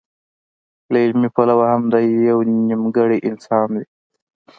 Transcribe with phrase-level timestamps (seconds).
[0.91, 2.37] له عملي پلوه هم دی يو
[2.69, 3.85] نيمګړی انسان وي.